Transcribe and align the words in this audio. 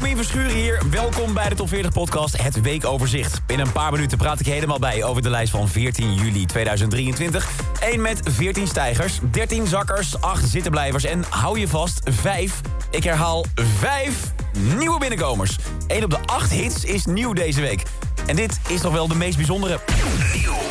Domien 0.00 0.16
Verschuren 0.16 0.50
hier. 0.50 0.82
Welkom 0.90 1.34
bij 1.34 1.48
de 1.48 1.54
Top 1.54 1.68
40 1.68 1.92
podcast, 1.92 2.42
het 2.42 2.60
weekoverzicht. 2.60 3.40
In 3.46 3.60
een 3.60 3.72
paar 3.72 3.92
minuten 3.92 4.18
praat 4.18 4.40
ik 4.40 4.46
helemaal 4.46 4.78
bij 4.78 5.04
over 5.04 5.22
de 5.22 5.30
lijst 5.30 5.50
van 5.50 5.68
14 5.68 6.14
juli 6.14 6.46
2023. 6.46 7.50
1 7.80 8.00
met 8.00 8.20
14 8.24 8.66
stijgers, 8.66 9.18
13 9.30 9.66
zakkers, 9.66 10.20
8 10.20 10.48
zittenblijvers 10.48 11.04
en 11.04 11.24
hou 11.28 11.58
je 11.58 11.68
vast, 11.68 12.00
5, 12.04 12.60
ik 12.90 13.04
herhaal 13.04 13.44
5 13.78 14.32
nieuwe 14.78 14.98
binnenkomers. 14.98 15.56
1 15.86 16.04
op 16.04 16.10
de 16.10 16.18
8 16.26 16.50
hits 16.50 16.84
is 16.84 17.04
nieuw 17.04 17.32
deze 17.32 17.60
week. 17.60 17.82
En 18.26 18.36
dit 18.36 18.60
is 18.68 18.80
toch 18.80 18.92
wel 18.92 19.08
de 19.08 19.14
meest 19.16 19.36
bijzondere. 19.36 19.80
Het 19.84 20.69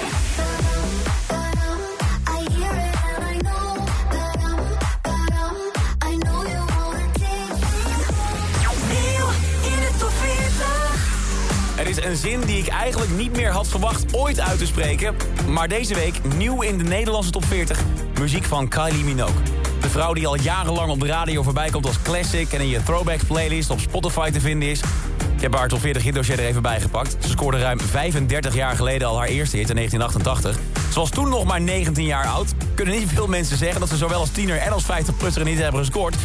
een 12.10 12.16
zin 12.16 12.42
die 12.42 12.58
ik 12.58 12.68
eigenlijk 12.68 13.12
niet 13.12 13.36
meer 13.36 13.52
had 13.52 13.68
verwacht 13.68 14.14
ooit 14.14 14.40
uit 14.40 14.58
te 14.58 14.66
spreken. 14.66 15.16
Maar 15.48 15.68
deze 15.68 15.96
week 15.96 16.34
nieuw 16.36 16.62
in 16.62 16.78
de 16.78 16.84
Nederlandse 16.84 17.32
top 17.32 17.46
40. 17.46 17.80
Muziek 18.20 18.44
van 18.44 18.68
Kylie 18.68 19.04
Minogue. 19.04 19.42
De 19.82 19.90
vrouw 19.90 20.14
die 20.14 20.28
al 20.28 20.36
jarenlang 20.36 20.92
op 20.92 21.00
de 21.00 21.06
radio 21.06 21.44
voorbij 21.44 21.70
komt 21.70 21.86
als 21.86 22.02
classic... 22.02 22.52
en 22.54 22.60
in 22.60 22.68
je 22.68 22.84
throwbacks 22.84 23.24
playlist 23.24 23.70
op 23.70 23.80
Spotify 23.80 24.30
te 24.30 24.40
vinden 24.40 24.70
is. 24.70 24.80
Ik 25.36 25.42
heb 25.42 25.56
haar 25.56 25.68
top 25.68 25.80
40 25.80 26.04
hitdossier 26.04 26.40
er 26.40 26.46
even 26.46 26.62
bij 26.62 26.82
gepakt. 26.82 27.18
Ze 27.20 27.30
scoorde 27.30 27.60
ruim 27.60 27.80
35 27.80 28.56
jaar 28.56 28.76
geleden 28.76 29.08
al 29.08 29.18
haar 29.18 29.28
eerste 29.28 29.58
hit 29.58 29.70
in 29.70 29.76
1988. 29.76 30.92
Ze 30.94 31.00
was 31.00 31.10
toen 31.10 31.30
nog 31.30 31.44
maar 31.44 31.62
19 31.62 32.06
jaar 32.06 32.26
oud. 32.26 32.54
Kunnen 32.76 33.00
niet 33.00 33.10
veel 33.14 33.28
mensen 33.28 33.58
zeggen 33.58 33.80
dat 33.80 33.90
ze 33.90 33.98
zowel 33.98 34.20
als 34.20 34.32
tiener 34.32 34.58
en 34.58 34.72
als 34.72 34.84
50-plusser 34.84 35.44
niet 35.44 35.60
hebben 35.60 35.80
gescoord. 35.80 36.16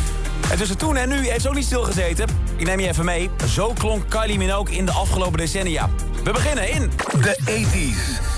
En 0.50 0.56
tussen 0.58 0.78
toen 0.78 0.96
en 0.96 1.08
nu 1.08 1.28
heeft 1.28 1.42
ze 1.42 1.48
ook 1.48 1.54
niet 1.54 1.64
stilgezeten. 1.64 2.28
Ik 2.56 2.66
neem 2.66 2.80
je 2.80 2.88
even 2.88 3.04
mee. 3.04 3.30
Zo 3.48 3.72
klonk 3.72 4.10
Kylie 4.10 4.38
Minogue 4.38 4.76
in 4.76 4.86
de 4.86 4.92
afgelopen 4.92 5.38
decennia. 5.38 5.88
We 6.24 6.32
beginnen 6.32 6.70
in... 6.70 6.90
De 7.20 7.38
80s. 7.44 8.32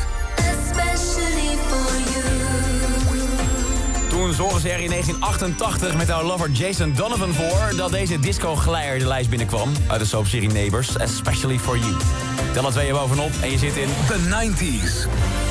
Toen 4.08 4.32
zorgen 4.32 4.60
ze 4.60 4.68
er 4.68 4.80
in 4.80 4.90
1988 4.90 5.96
met 5.96 6.08
haar 6.08 6.24
lover 6.24 6.50
Jason 6.50 6.92
Donovan 6.96 7.34
voor... 7.34 7.76
dat 7.76 7.90
deze 7.90 8.20
disco-glijder 8.20 8.98
de 8.98 9.06
lijst 9.06 9.28
binnenkwam 9.28 9.72
uit 9.86 10.00
de 10.00 10.06
soapserie 10.06 10.48
Neighbors. 10.48 10.96
Especially 10.96 11.58
for 11.58 11.78
you. 11.78 11.92
Tel 12.52 12.66
er 12.66 12.72
twee 12.72 12.92
bovenop 12.92 13.30
en 13.42 13.50
je 13.50 13.58
zit 13.58 13.76
in... 13.76 13.88
De 14.08 14.18
90s. 14.18 15.45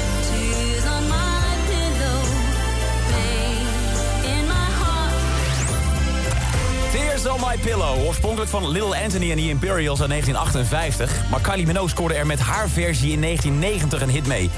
On 7.28 7.40
My 7.40 7.58
Pillow, 7.62 8.06
oorspronkelijk 8.06 8.50
van 8.50 8.70
Little 8.70 9.04
Anthony 9.04 9.32
en 9.32 9.38
the 9.38 9.50
Imperials 9.50 10.02
uit 10.02 10.10
1958. 10.10 11.30
Maar 11.30 11.42
Kylie 11.42 11.66
Minogue 11.66 11.90
scoorde 11.90 12.14
er 12.14 12.26
met 12.26 12.40
haar 12.40 12.70
versie 12.70 13.12
in 13.12 13.22
1990 13.22 14.02
een 14.02 14.10
hit 14.10 14.28
mee. 14.28 14.50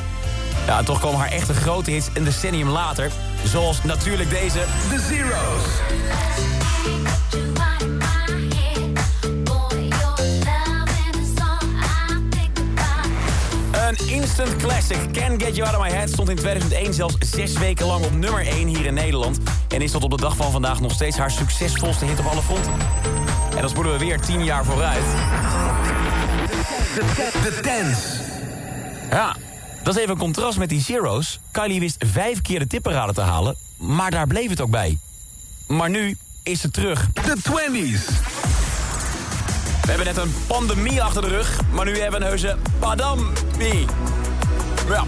Ja, 0.65 0.77
en 0.77 0.85
toch 0.85 0.99
komen 0.99 1.19
haar 1.19 1.31
echte 1.31 1.53
grote 1.53 1.91
hits 1.91 2.09
een 2.13 2.23
decennium 2.23 2.69
later. 2.69 3.11
Zoals 3.43 3.83
natuurlijk 3.83 4.29
deze. 4.29 4.59
De 4.89 4.99
Zeros. 5.09 5.63
Een 13.97 14.07
instant 14.07 14.55
classic. 14.55 14.97
Can't 15.11 15.43
Get 15.43 15.55
You 15.55 15.67
Out 15.67 15.77
of 15.77 15.83
My 15.83 15.89
Head 15.89 16.09
stond 16.09 16.29
in 16.29 16.35
2001 16.35 16.93
zelfs 16.93 17.15
zes 17.19 17.53
weken 17.53 17.85
lang 17.85 18.05
op 18.05 18.15
nummer 18.15 18.47
1 18.47 18.67
hier 18.67 18.85
in 18.85 18.93
Nederland. 18.93 19.37
En 19.67 19.81
is 19.81 19.91
tot 19.91 20.03
op 20.03 20.11
de 20.11 20.17
dag 20.17 20.35
van 20.35 20.51
vandaag 20.51 20.81
nog 20.81 20.91
steeds 20.91 21.17
haar 21.17 21.31
succesvolste 21.31 22.05
hit 22.05 22.19
op 22.19 22.25
alle 22.25 22.41
fronten. 22.41 22.71
En 23.55 23.59
dan 23.61 23.69
spoelen 23.69 23.93
we 23.93 23.99
weer 23.99 24.19
10 24.19 24.43
jaar 24.43 24.65
vooruit. 24.65 25.05
De 27.43 27.59
Tens. 27.61 27.97
Ja, 29.09 29.35
dat 29.83 29.95
is 29.95 30.01
even 30.01 30.13
een 30.13 30.19
contrast 30.19 30.57
met 30.57 30.69
die 30.69 30.81
Zero's. 30.81 31.39
Kylie 31.51 31.79
wist 31.79 32.03
vijf 32.05 32.41
keer 32.41 32.59
de 32.59 32.67
tipparade 32.67 33.13
te 33.13 33.21
halen, 33.21 33.55
maar 33.77 34.11
daar 34.11 34.27
bleef 34.27 34.49
het 34.49 34.61
ook 34.61 34.69
bij. 34.69 34.97
Maar 35.67 35.89
nu 35.89 36.17
is 36.43 36.61
ze 36.61 36.71
terug. 36.71 37.07
De 37.13 37.35
20s. 37.41 38.56
We 39.87 39.93
hebben 39.93 40.15
net 40.15 40.23
een 40.23 40.33
pandemie 40.47 41.01
achter 41.01 41.21
de 41.21 41.27
rug, 41.27 41.59
maar 41.71 41.85
nu 41.85 41.99
hebben 41.99 42.19
we 42.19 42.25
een 42.25 42.31
heuse 42.31 42.57
padamie. 42.79 43.85
Ja, 44.89 45.03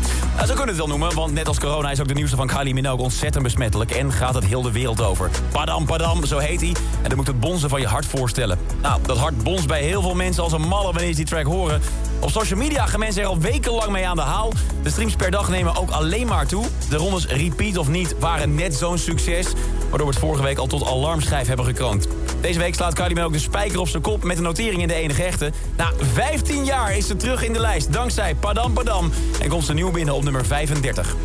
zo 0.46 0.54
kunnen 0.54 0.68
het 0.68 0.78
wel 0.78 0.88
noemen, 0.88 1.14
want 1.16 1.34
net 1.34 1.48
als 1.48 1.60
corona 1.60 1.92
is 1.92 2.00
ook 2.00 2.08
de 2.08 2.14
nieuwste 2.14 2.36
van 2.36 2.48
Kylie 2.48 2.74
Minogue 2.74 3.04
ontzettend 3.04 3.44
besmettelijk 3.44 3.92
en 3.92 4.12
gaat 4.12 4.34
het 4.34 4.46
heel 4.46 4.62
de 4.62 4.72
wereld 4.72 5.02
over. 5.02 5.30
Padam, 5.52 5.86
padam, 5.86 6.26
zo 6.26 6.38
heet 6.38 6.62
hij. 6.62 6.76
En 7.02 7.08
dan 7.08 7.18
moet 7.18 7.28
het 7.28 7.40
bonzen 7.40 7.70
van 7.70 7.82
je 7.82 7.88
hart 7.88 8.06
voorstellen. 8.06 8.60
Nou, 8.82 9.02
dat 9.06 9.18
hart 9.18 9.44
bonst 9.44 9.68
bij 9.68 9.82
heel 9.82 10.02
veel 10.02 10.16
mensen 10.16 10.44
als 10.44 10.52
een 10.52 10.68
malle 10.68 10.92
wanneer 10.92 11.10
ze 11.10 11.16
die 11.16 11.26
track 11.26 11.46
horen. 11.46 11.82
Op 12.20 12.30
social 12.30 12.60
media 12.60 12.86
gaan 12.86 13.00
mensen 13.00 13.22
er 13.22 13.28
al 13.28 13.40
wekenlang 13.40 13.92
mee 13.92 14.08
aan 14.08 14.16
de 14.16 14.22
haal. 14.22 14.54
De 14.84 14.90
streams 14.90 15.16
per 15.16 15.32
dag 15.32 15.50
nemen 15.50 15.76
ook 15.76 15.90
alleen 15.90 16.28
maar 16.28 16.48
toe. 16.48 16.66
De 16.90 16.98
rondes 16.98 17.26
Repeat 17.26 17.78
of 17.78 17.88
niet 17.88 18.16
waren 18.20 18.56
net 18.56 18.76
zo'n 18.76 18.98
succes... 18.98 19.46
waardoor 19.90 20.08
we 20.08 20.14
het 20.14 20.24
vorige 20.24 20.44
week 20.44 20.58
al 20.58 20.68
tot 20.68 20.88
alarmschijf 20.88 21.48
hebben 21.48 21.66
gekroond. 21.66 22.08
Deze 22.42 22.60
week 22.60 22.76
slaat 22.76 22.94
Kylie 22.94 23.24
ook 23.24 23.34
de 23.34 23.40
spijker 23.40 23.80
op 23.80 23.88
zijn 23.88 24.02
kop 24.04 24.24
met 24.24 24.38
een 24.38 24.44
notering 24.44 24.82
in 24.82 24.88
de 24.88 24.94
enige 24.94 25.24
echte. 25.24 25.52
Na 25.78 25.92
15 25.98 26.66
jaar 26.66 26.98
is 26.98 27.08
ze 27.08 27.16
terug 27.16 27.44
in 27.44 27.54
de 27.54 27.60
lijst, 27.60 27.94
dankzij 27.94 28.36
Padam 28.36 28.74
Padam... 28.74 29.12
en 29.42 29.50
komt 29.50 29.66
ze 29.66 29.74
nieuw 29.74 29.92
binnen 29.92 30.14
op 30.14 30.24
nummer 30.24 30.46
35. 30.46 31.16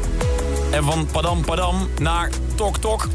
En 0.70 0.84
van 0.84 1.06
Padam 1.12 1.44
Padam 1.44 1.88
naar 2.00 2.30
Tok 2.54 2.76
Tok... 2.76 3.08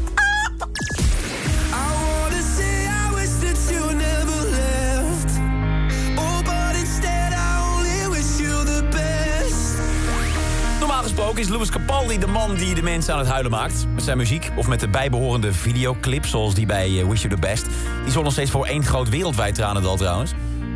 gesproken 11.20 11.44
is 11.44 11.54
Louis 11.54 11.70
Capaldi 11.70 12.18
de 12.18 12.26
man 12.26 12.54
die 12.54 12.74
de 12.74 12.82
mensen 12.82 13.12
aan 13.12 13.18
het 13.18 13.28
huilen 13.28 13.50
maakt. 13.50 13.86
Met 13.94 14.04
zijn 14.04 14.16
muziek 14.16 14.50
of 14.56 14.68
met 14.68 14.80
de 14.80 14.88
bijbehorende 14.88 15.52
videoclip 15.52 16.26
zoals 16.26 16.54
die 16.54 16.66
bij 16.66 17.00
eh, 17.00 17.08
Wish 17.08 17.22
You 17.22 17.34
The 17.34 17.40
Best. 17.40 17.64
Die 17.64 18.10
zorgt 18.10 18.22
nog 18.22 18.32
steeds 18.32 18.50
voor 18.50 18.66
één 18.66 18.84
groot 18.84 19.08
wereldwijd 19.08 19.54
tranendal 19.54 19.96
trouwens. 19.96 20.32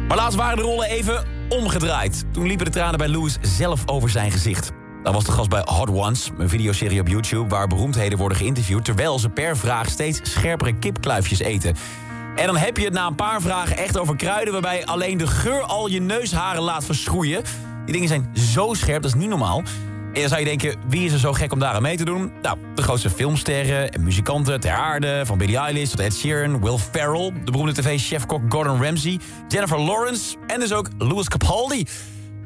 Maar 0.09 0.16
laatst 0.16 0.38
waren 0.38 0.56
de 0.56 0.62
rollen 0.62 0.88
even 0.88 1.25
omgedraaid. 1.49 2.25
Toen 2.32 2.47
liepen 2.47 2.65
de 2.65 2.72
tranen 2.72 2.99
bij 2.99 3.09
Louis 3.09 3.37
zelf 3.41 3.82
over 3.87 4.10
zijn 4.10 4.31
gezicht. 4.31 4.71
Dan 5.03 5.12
was 5.12 5.25
de 5.25 5.32
gast 5.32 5.49
bij 5.49 5.62
Hot 5.65 5.91
Ones, 5.91 6.31
een 6.38 6.49
videoserie 6.49 7.00
op 7.00 7.09
YouTube... 7.09 7.49
waar 7.49 7.66
beroemdheden 7.66 8.19
worden 8.19 8.38
geïnterviewd... 8.38 8.84
terwijl 8.84 9.19
ze 9.19 9.28
per 9.28 9.56
vraag 9.56 9.88
steeds 9.88 10.21
scherpere 10.22 10.78
kipkluifjes 10.78 11.38
eten. 11.38 11.76
En 12.37 12.47
dan 12.47 12.56
heb 12.56 12.76
je 12.76 12.84
het 12.84 12.94
na 12.94 13.06
een 13.06 13.15
paar 13.15 13.41
vragen 13.41 13.76
echt 13.76 13.99
over 13.99 14.16
kruiden... 14.16 14.53
waarbij 14.53 14.87
alleen 14.87 15.19
de 15.19 15.26
geur 15.26 15.62
al 15.62 15.88
je 15.88 16.00
neusharen 16.00 16.62
laat 16.62 16.84
verschroeien. 16.84 17.43
Die 17.84 17.93
dingen 17.93 18.09
zijn 18.09 18.31
zo 18.34 18.75
scherp, 18.75 19.03
dat 19.03 19.15
is 19.15 19.21
niet 19.21 19.28
normaal. 19.28 19.62
En 20.14 20.20
dan 20.20 20.28
zou 20.28 20.41
je 20.41 20.47
denken, 20.47 20.76
wie 20.88 21.04
is 21.04 21.12
er 21.12 21.19
zo 21.19 21.32
gek 21.32 21.52
om 21.52 21.58
daar 21.58 21.75
aan 21.75 21.82
mee 21.82 21.97
te 21.97 22.04
doen? 22.04 22.32
Nou, 22.42 22.58
de 22.75 22.82
grootste 22.82 23.10
filmsterren 23.10 23.91
en 23.91 24.02
muzikanten 24.02 24.60
ter 24.60 24.70
aarde... 24.70 25.22
van 25.26 25.38
Billie 25.38 25.56
Eilish 25.56 25.91
tot 25.91 26.00
Ed 26.00 26.14
Sheeran, 26.14 26.60
Will 26.60 26.78
Ferrell... 26.78 27.32
de 27.44 27.50
beroemde 27.50 27.72
tv-chefkok 27.72 28.41
Gordon 28.48 28.82
Ramsay... 28.82 29.19
Jennifer 29.48 29.80
Lawrence 29.80 30.36
en 30.47 30.60
dus 30.60 30.72
ook 30.72 30.88
Louis 30.98 31.28
Capaldi... 31.28 31.86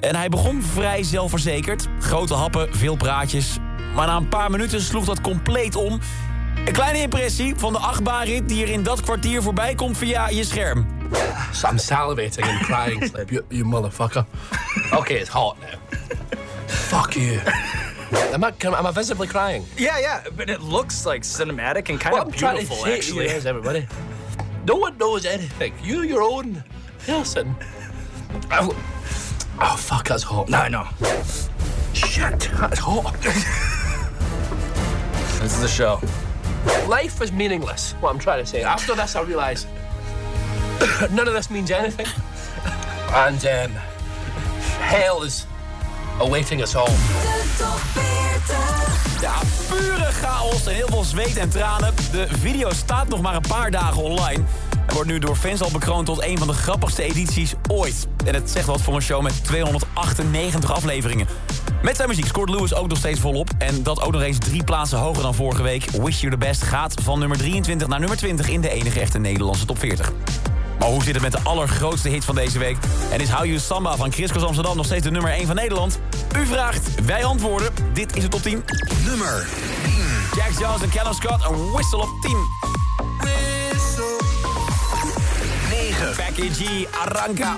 En 0.01 0.17
hij 0.17 0.29
begon 0.29 0.63
vrij 0.63 1.03
zelfverzekerd. 1.03 1.87
Grote 2.01 2.35
happen, 2.35 2.77
veel 2.77 2.97
praatjes. 2.97 3.57
Maar 3.95 4.07
na 4.07 4.17
een 4.17 4.29
paar 4.29 4.51
minuten 4.51 4.81
sloeg 4.81 5.05
dat 5.05 5.21
compleet 5.21 5.77
om. 5.77 6.01
Een 6.65 6.73
kleine 6.73 7.01
impressie 7.01 7.55
van 7.57 7.73
de 7.73 7.79
achtbaanrit 7.79 8.49
die 8.49 8.63
er 8.63 8.71
in 8.71 8.83
dat 8.83 9.01
kwartier 9.01 9.43
voorbij 9.43 9.75
komt 9.75 9.99
via 9.99 10.29
je 10.29 10.45
scherm. 10.45 10.87
I'm 11.71 11.79
salivating 11.79 12.47
and 12.47 12.61
crying. 12.61 13.13
You, 13.29 13.45
you 13.49 13.65
motherfucker. 13.65 14.25
Okay, 14.95 15.17
it's 15.17 15.29
hot 15.29 15.57
now. 15.61 16.28
Fuck 16.89 17.17
you. 17.17 17.41
Am 18.33 18.43
I, 18.43 18.55
am 18.65 18.87
I 18.87 18.91
visibly 18.91 19.27
crying? 19.27 19.65
Yeah, 19.77 19.99
yeah, 19.99 20.25
but 20.35 20.49
it 20.49 20.63
looks 20.63 21.05
like 21.05 21.21
cinematic 21.23 21.91
and 21.91 22.01
kind 22.01 22.15
What 22.15 22.23
of 22.29 22.33
I'm 22.33 22.39
trying 22.39 22.55
to 22.55 22.61
beautiful, 22.61 22.85
say 22.85 22.91
to 22.93 22.97
actually. 22.97 23.25
you 23.27 23.31
is, 23.33 23.45
everybody, 23.45 23.87
no 24.65 24.77
one 24.77 24.97
knows 24.97 25.27
anything. 25.27 25.75
You, 25.83 26.03
your 26.03 26.23
own 26.23 26.65
person. 27.01 27.55
Oh, 28.51 28.71
oh 29.61 29.77
fuck, 29.77 30.09
that's 30.09 30.23
hot. 30.23 30.49
No, 30.49 30.59
I 30.59 30.69
know. 30.69 30.87
Shit, 31.93 32.41
that's 32.59 32.79
hot. 32.79 33.15
This 35.43 35.57
is 35.57 35.63
a 35.63 35.69
show. 35.69 36.01
Life 36.89 37.21
is 37.23 37.31
meaningless, 37.31 37.93
what 38.01 38.11
I'm 38.11 38.19
trying 38.19 38.43
to 38.43 38.47
say. 38.47 38.63
After 38.65 38.95
this, 38.95 39.15
I 39.15 39.23
realise 39.23 39.67
none 41.13 41.29
of 41.29 41.35
this 41.35 41.49
means 41.51 41.71
anything. 41.71 42.07
And 43.15 43.47
um, 43.47 43.71
hell 44.81 45.23
is 45.23 45.47
awaiting 46.21 46.61
us 46.61 46.75
all. 46.75 46.85
De 46.85 47.55
top 47.59 47.79
40. 47.93 48.79
en 50.67 50.75
heel 50.75 50.87
veel 50.87 51.05
zweet 51.05 51.37
en 51.37 51.49
tranen. 51.49 51.95
De 52.13 52.27
video 52.41 52.71
staat 52.73 53.09
nog 53.09 53.21
maar 53.21 53.35
een 53.35 53.45
paar 53.49 53.71
dagen 53.71 54.03
online. 54.03 54.43
En 54.87 54.95
wordt 54.95 55.09
nu 55.09 55.19
door 55.19 55.37
fans 55.37 55.63
al 55.63 55.71
bekroond 55.71 56.07
tot 56.07 56.23
een 56.23 56.39
van 56.39 56.47
de 56.47 56.53
grappigste 56.53 57.03
edities 57.03 57.55
ooit. 57.71 58.07
En 58.25 58.35
het 58.35 58.51
zegt 58.51 58.67
wat 58.67 58.81
voor 58.81 58.95
een 58.95 59.03
show 59.03 59.23
met 59.23 59.45
298 59.45 60.73
afleveringen. 60.73 61.27
Met 61.83 61.97
zijn 61.97 62.09
muziek 62.09 62.27
scoort 62.27 62.51
Lewis 62.51 62.75
ook 62.75 62.89
nog 62.89 62.99
steeds 62.99 63.21
volop. 63.21 63.51
En 63.59 63.83
dat 63.83 64.01
ook 64.01 64.13
nog 64.13 64.23
eens 64.23 64.39
drie 64.39 64.65
plaatsen 64.65 64.99
hoger 64.99 65.23
dan 65.23 65.35
vorige 65.35 65.63
week. 65.63 65.85
Wish 65.91 66.21
You 66.21 66.33
The 66.33 66.39
Best 66.39 66.63
gaat 66.63 66.95
van 67.03 67.19
nummer 67.19 67.39
23 67.39 67.89
naar 67.89 67.99
nummer 67.99 68.17
20... 68.17 68.49
in 68.49 68.61
de 68.61 68.71
enige 68.71 69.01
echte 69.01 69.19
Nederlandse 69.19 69.65
top 69.65 69.79
40. 69.79 70.13
Maar 70.79 70.89
hoe 70.89 71.03
zit 71.03 71.15
het 71.15 71.23
met 71.23 71.33
de 71.33 71.41
allergrootste 71.43 72.09
hit 72.09 72.25
van 72.25 72.35
deze 72.35 72.59
week? 72.59 72.77
En 73.11 73.21
is 73.21 73.29
How 73.29 73.45
You 73.45 73.59
Samba 73.59 73.97
van 73.97 74.13
Chris 74.13 74.33
Amsterdam 74.33 74.77
nog 74.77 74.87
steeds 74.87 75.05
de 75.05 75.11
nummer 75.11 75.31
1 75.31 75.47
van 75.47 75.55
Nederland? 75.57 75.99
U 76.37 76.47
vraagt, 76.47 77.05
wij 77.05 77.25
antwoorden. 77.25 77.73
Dit 77.93 78.17
is 78.17 78.23
het 78.23 78.33
top 78.33 78.43
10. 78.43 78.65
Nummer 79.05 79.47
Jack 80.35 80.59
Jones 80.59 80.83
en 80.83 80.91
Callum 80.91 81.13
Scott, 81.13 81.45
een 81.45 81.71
whistle 81.71 81.99
op 81.99 82.09
10. 82.21 82.37
9. 85.71 86.17
Becky 86.17 86.65
G, 86.65 86.87
Arranca. 87.05 87.57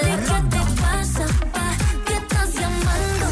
¿Qué 0.00 0.16
te 0.26 0.58
pasa? 0.80 1.26
pa? 1.52 1.76
¿Qué 2.04 2.14
estás 2.14 2.54
llamando? 2.54 3.26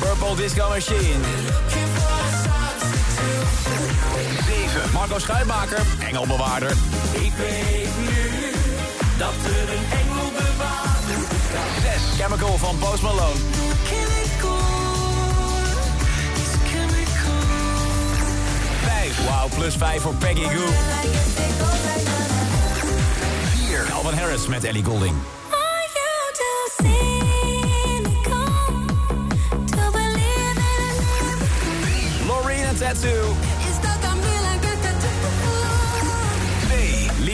Purple 0.00 0.42
Disco 0.42 0.68
Machine. 0.68 1.75
Marco 4.96 5.18
Schuitmaker, 5.18 5.80
Engelbewaarder. 6.08 6.70
Ik 7.12 7.32
weet 7.36 7.88
nu 7.98 8.52
dat 9.18 9.32
er 9.44 9.68
een 9.74 9.84
engelbewaarder 10.00 11.18
bestaat. 11.28 11.98
6. 12.16 12.24
Chemical 12.24 12.58
van 12.58 12.78
Post 12.78 13.02
Malone. 13.02 13.40
Chemical, 13.84 14.58
chemical. 16.64 17.42
5. 18.84 19.18
Wow, 19.26 19.54
plus 19.58 19.74
5 19.74 20.02
voor 20.02 20.14
Peggy 20.14 20.42
Goo. 20.42 20.50
Like 20.50 21.08
if 21.12 21.34
they 21.34 21.50
go 21.58 21.70
like 21.72 22.04
that. 22.04 22.30
4. 23.68 23.92
Alvin 23.92 24.18
Harris 24.18 24.46
met 24.46 24.64
Ellie 24.64 24.84
Goulding. 24.84 25.14
Are 33.08 33.55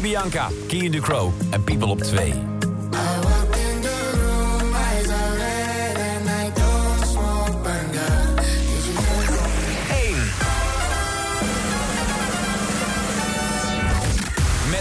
2. 0.02 0.08
Libianca, 0.08 0.48
Keen 0.66 0.90
Ducrow 0.90 1.32
en 1.50 1.64
People 1.64 1.86
op 1.86 1.98
2. 1.98 2.51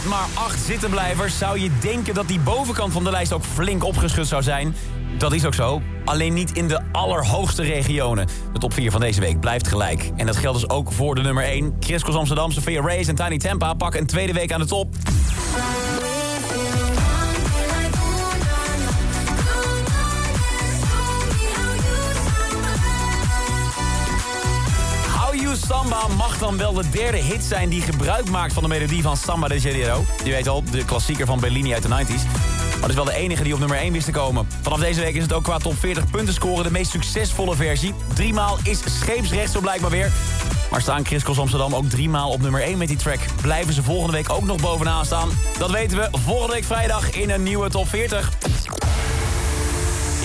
Met 0.01 0.09
maar 0.09 0.27
8 0.33 0.65
zittenblijvers 0.65 1.37
zou 1.37 1.59
je 1.59 1.69
denken 1.81 2.13
dat 2.13 2.27
die 2.27 2.39
bovenkant 2.39 2.93
van 2.93 3.03
de 3.03 3.11
lijst 3.11 3.33
ook 3.33 3.43
flink 3.43 3.83
opgeschud 3.83 4.27
zou 4.27 4.43
zijn. 4.43 4.75
Dat 5.17 5.33
is 5.33 5.45
ook 5.45 5.53
zo, 5.53 5.81
alleen 6.05 6.33
niet 6.33 6.51
in 6.51 6.67
de 6.67 6.79
allerhoogste 6.91 7.63
regionen. 7.63 8.27
De 8.53 8.59
top 8.59 8.73
4 8.73 8.91
van 8.91 8.99
deze 8.99 9.19
week 9.19 9.39
blijft 9.39 9.67
gelijk. 9.67 10.11
En 10.15 10.25
dat 10.25 10.37
geldt 10.37 10.59
dus 10.59 10.69
ook 10.69 10.91
voor 10.91 11.15
de 11.15 11.21
nummer 11.21 11.43
1. 11.43 11.75
Chris 11.79 12.03
Amsterdam, 12.03 12.51
Sophia 12.51 12.81
Reyes 12.81 13.07
en 13.07 13.15
Tiny 13.15 13.37
Tampa 13.37 13.73
pakken 13.73 13.99
een 13.99 14.07
tweede 14.07 14.33
week 14.33 14.51
aan 14.51 14.59
de 14.59 14.65
top. 14.65 14.95
Samba 25.55 26.07
mag 26.17 26.37
dan 26.37 26.57
wel 26.57 26.73
de 26.73 26.89
derde 26.89 27.17
hit 27.17 27.43
zijn 27.43 27.69
die 27.69 27.81
gebruik 27.81 28.29
maakt 28.29 28.53
van 28.53 28.63
de 28.63 28.69
melodie 28.69 29.01
van 29.01 29.17
Samba 29.17 29.47
de 29.47 29.59
Janeiro. 29.59 30.05
Je 30.23 30.31
weet 30.31 30.47
al, 30.47 30.63
de 30.63 30.85
klassieker 30.85 31.25
van 31.25 31.39
Bellini 31.39 31.73
uit 31.73 31.83
de 31.83 31.89
90s. 31.89 32.23
Maar 32.71 32.81
het 32.81 32.89
is 32.89 32.95
wel 32.95 33.05
de 33.05 33.13
enige 33.13 33.43
die 33.43 33.53
op 33.53 33.59
nummer 33.59 33.77
1 33.77 33.93
wist 33.93 34.05
te 34.05 34.11
komen. 34.11 34.47
Vanaf 34.61 34.79
deze 34.79 35.01
week 35.01 35.15
is 35.15 35.21
het 35.21 35.33
ook 35.33 35.43
qua 35.43 35.57
top 35.57 35.77
40 35.79 36.09
punten 36.11 36.33
scoren 36.33 36.63
de 36.63 36.71
meest 36.71 36.91
succesvolle 36.91 37.55
versie. 37.55 37.93
Driemaal 38.13 38.57
is 38.63 38.79
scheepsrecht 38.99 39.51
zo 39.51 39.59
blijkbaar 39.59 39.91
weer. 39.91 40.11
Maar 40.71 40.81
staan 40.81 41.05
Chris 41.05 41.39
Amsterdam 41.39 41.75
ook 41.75 41.89
driemaal 41.89 42.29
op 42.29 42.41
nummer 42.41 42.61
1 42.61 42.77
met 42.77 42.87
die 42.87 42.97
track. 42.97 43.19
Blijven 43.41 43.73
ze 43.73 43.83
volgende 43.83 44.13
week 44.13 44.29
ook 44.29 44.43
nog 44.43 44.61
bovenaan 44.61 45.05
staan? 45.05 45.29
Dat 45.57 45.71
weten 45.71 45.97
we 45.97 46.09
volgende 46.11 46.53
week 46.53 46.65
vrijdag 46.65 47.11
in 47.11 47.29
een 47.29 47.43
nieuwe 47.43 47.69
top 47.69 47.87
40. 47.87 48.31